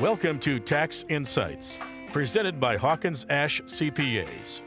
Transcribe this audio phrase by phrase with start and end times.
[0.00, 1.78] Welcome to Tax Insights,
[2.12, 4.60] presented by Hawkins Ash CPAs.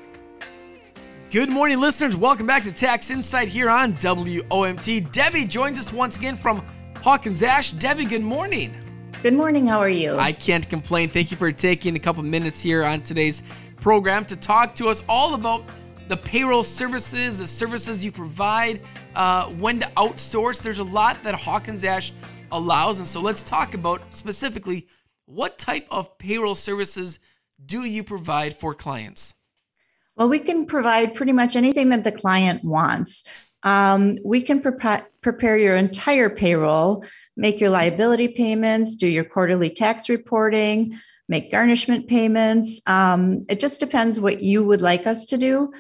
[1.30, 2.16] Good morning, listeners.
[2.16, 5.12] Welcome back to Tax Insight here on WOMT.
[5.12, 6.66] Debbie joins us once again from
[7.04, 7.74] Hawkins Ash.
[7.74, 8.76] Debbie, good morning.
[9.22, 9.68] Good morning.
[9.68, 10.18] How are you?
[10.18, 11.12] I can't complain.
[11.12, 13.44] Thank you for taking a couple minutes here on today's
[13.76, 15.64] program to talk to us all about
[16.08, 18.82] the payroll services, the services you provide,
[19.14, 20.60] uh, when to outsource.
[20.60, 22.14] There's a lot that Hawkins Ash
[22.52, 22.98] allows.
[22.98, 24.88] And so let's talk about specifically
[25.30, 27.20] what type of payroll services
[27.64, 29.36] do you provide for clients?
[30.16, 33.24] Well, we can provide pretty much anything that the client wants.
[33.62, 37.06] Um, we can pre- prepare your entire payroll,
[37.38, 42.82] make your liability payments, do your quarterly tax reporting, make garnishment payments.
[42.88, 45.72] Um, it just depends what you would like us to do.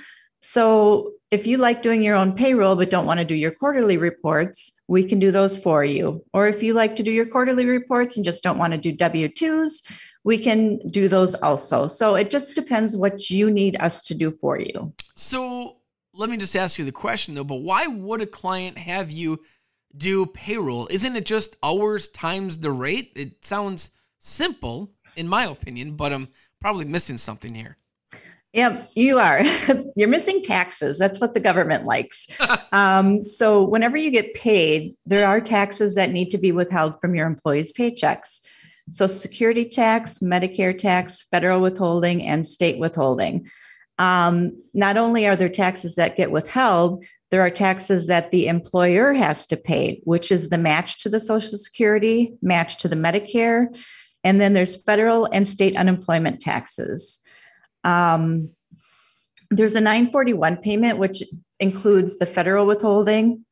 [0.41, 3.97] So if you like doing your own payroll but don't want to do your quarterly
[3.97, 6.25] reports, we can do those for you.
[6.33, 8.91] Or if you like to do your quarterly reports and just don't want to do
[8.91, 9.83] W 2s,
[10.23, 11.88] we can do those also.
[11.88, 14.94] So it just depends what you need us to do for you.
[15.16, 15.77] So
[16.13, 19.39] let me just ask you the question though, but why would a client have you
[19.95, 20.88] do payroll?
[20.89, 23.11] Isn't it just hours times the rate?
[23.16, 26.27] It sounds simple, in my opinion, but I'm
[26.59, 27.77] probably missing something here.
[28.53, 29.42] Yep, you are.
[29.95, 30.97] You're missing taxes.
[30.97, 32.28] That's what the government likes.
[32.72, 37.14] um, so, whenever you get paid, there are taxes that need to be withheld from
[37.14, 38.41] your employees' paychecks.
[38.89, 43.47] So, security tax, Medicare tax, federal withholding, and state withholding.
[44.00, 49.13] Um, not only are there taxes that get withheld, there are taxes that the employer
[49.13, 53.67] has to pay, which is the match to the Social Security, match to the Medicare,
[54.23, 57.22] and then there's federal and state unemployment taxes.
[57.83, 58.49] Um,
[59.52, 61.23] there's a 941 payment, which
[61.59, 63.45] includes the federal withholding,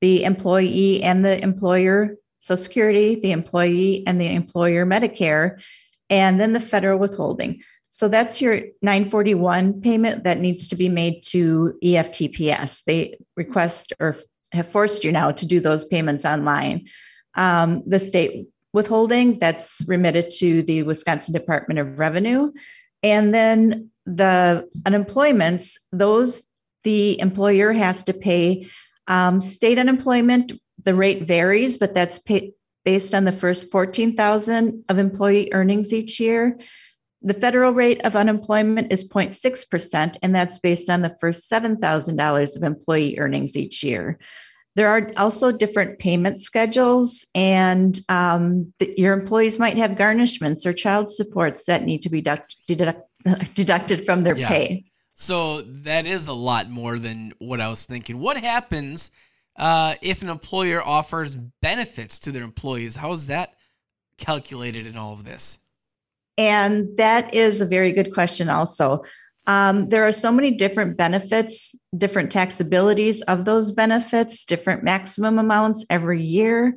[0.00, 5.60] the employee and the employer Social Security, the employee and the employer Medicare,
[6.10, 7.60] and then the federal withholding.
[7.90, 12.84] So that's your 941 payment that needs to be made to EFTPS.
[12.84, 14.16] They request or
[14.52, 16.88] have forced you now to do those payments online.
[17.34, 22.52] Um, the state withholding that's remitted to the Wisconsin Department of Revenue.
[23.06, 26.42] And then the unemployments, those
[26.82, 28.66] the employer has to pay.
[29.06, 30.52] Um, state unemployment,
[30.82, 32.52] the rate varies, but that's pay,
[32.84, 36.58] based on the first 14,000 of employee earnings each year.
[37.22, 42.62] The federal rate of unemployment is 0.6%, and that's based on the first $7,000 of
[42.64, 44.18] employee earnings each year.
[44.76, 50.72] There are also different payment schedules, and um, the, your employees might have garnishments or
[50.72, 53.00] child supports that need to be deduct, deduct,
[53.54, 54.48] deducted from their yeah.
[54.48, 54.84] pay.
[55.14, 58.18] So that is a lot more than what I was thinking.
[58.18, 59.10] What happens
[59.58, 62.96] uh, if an employer offers benefits to their employees?
[62.96, 63.54] How is that
[64.18, 65.58] calculated in all of this?
[66.38, 69.02] And that is a very good question, also.
[69.46, 75.86] Um, there are so many different benefits, different taxabilities of those benefits, different maximum amounts
[75.88, 76.76] every year.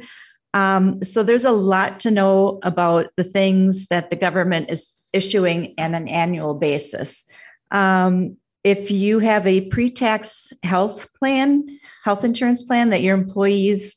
[0.54, 5.74] Um, so there's a lot to know about the things that the government is issuing
[5.78, 7.26] on an annual basis.
[7.72, 13.96] Um, if you have a pre tax health plan, health insurance plan that your employees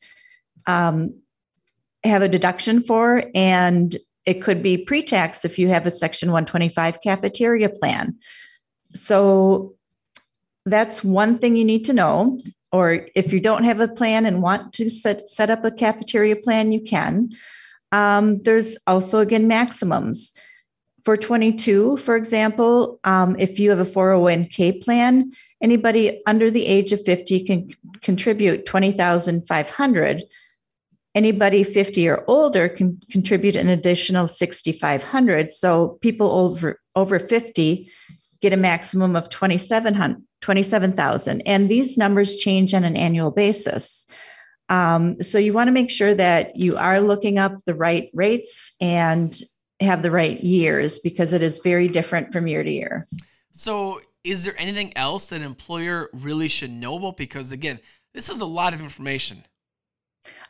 [0.66, 1.14] um,
[2.04, 6.30] have a deduction for, and it could be pre tax if you have a Section
[6.30, 8.16] 125 cafeteria plan.
[8.94, 9.74] So
[10.64, 12.40] that's one thing you need to know.
[12.72, 16.36] Or if you don't have a plan and want to set, set up a cafeteria
[16.36, 17.30] plan, you can.
[17.90, 20.32] Um, there's also, again, maximums.
[21.04, 26.92] For 22, for example, um, if you have a 401k plan, anybody under the age
[26.92, 27.68] of 50 can
[28.02, 30.22] contribute 20,500.
[31.14, 35.52] Anybody 50 or older can contribute an additional 6,500.
[35.52, 37.90] So people over over 50
[38.42, 41.42] get a maximum of 27,000.
[41.46, 44.06] and these numbers change on an annual basis.
[44.68, 48.74] Um, so you want to make sure that you are looking up the right rates
[48.80, 49.38] and
[49.80, 53.04] have the right years because it is very different from year to year.
[53.52, 57.18] So, is there anything else that an employer really should know about?
[57.18, 57.80] Because again,
[58.14, 59.44] this is a lot of information.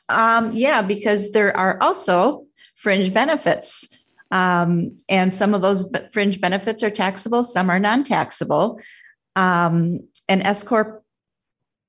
[0.08, 2.46] Um, yeah, because there are also
[2.76, 3.88] fringe benefits.
[4.32, 8.80] Um, and some of those fringe benefits are taxable, some are non taxable.
[9.36, 11.04] Um, an S Corp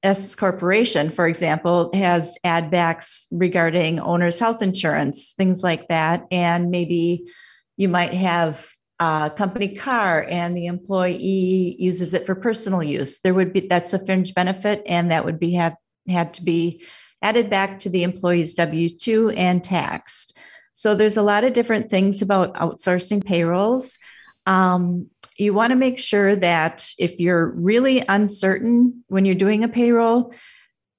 [0.04, 6.26] S corporation, for example, has add backs regarding owner's health insurance, things like that.
[6.30, 7.32] And maybe
[7.78, 8.70] you might have
[9.00, 13.22] a company car and the employee uses it for personal use.
[13.22, 15.76] There would be that's a fringe benefit, and that would be have
[16.10, 16.84] had to be
[17.22, 20.38] added back to the employee's W 2 and taxed.
[20.74, 24.00] So there's a lot of different things about outsourcing payrolls.
[24.46, 29.70] Um, you want to make sure that if you're really uncertain when you're doing a
[29.70, 30.34] payroll,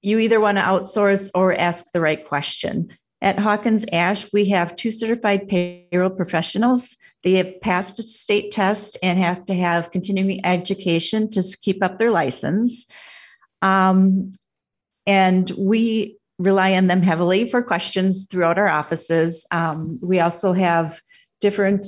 [0.01, 2.95] you either want to outsource or ask the right question.
[3.21, 6.97] At Hawkins Ash, we have two certified payroll professionals.
[7.23, 11.97] They have passed a state test and have to have continuing education to keep up
[11.97, 12.85] their license.
[13.61, 14.31] Um,
[15.07, 19.45] and we rely on them heavily for questions throughout our offices.
[19.51, 20.99] Um, we also have
[21.39, 21.85] different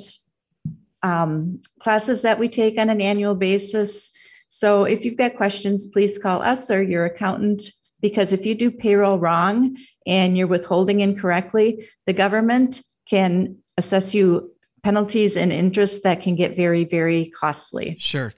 [1.03, 4.11] um, classes that we take on an annual basis.
[4.49, 7.63] So if you've got questions, please call us or your accountant
[8.01, 14.51] because if you do payroll wrong and you're withholding incorrectly, the government can assess you
[14.83, 17.95] penalties and interest that can get very, very costly.
[17.99, 18.33] Sure.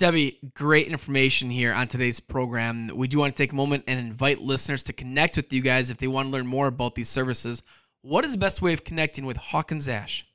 [0.00, 2.90] Debbie, great information here on today's program.
[2.94, 5.90] We do want to take a moment and invite listeners to connect with you guys
[5.90, 7.62] if they want to learn more about these services.
[8.00, 10.26] What is the best way of connecting with Hawkins Ash?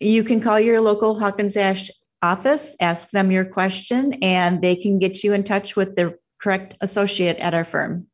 [0.00, 1.88] You can call your local Hawkins Ash
[2.20, 6.74] office, ask them your question, and they can get you in touch with the correct
[6.80, 8.08] associate at our firm.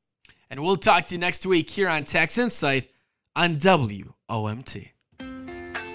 [0.51, 2.91] And we'll talk to you next week here on Tax Insight
[3.35, 4.91] on WOMT.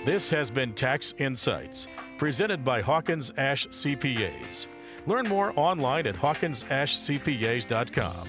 [0.06, 1.88] This has been Tax Insights,
[2.19, 4.68] presented by Hawkins Ash CPAs.
[5.07, 8.28] Learn more online at hawkinsashcpas.com.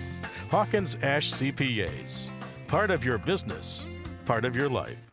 [0.50, 2.30] Hawkins Ash CPAs,
[2.66, 3.84] part of your business,
[4.24, 5.05] part of your life.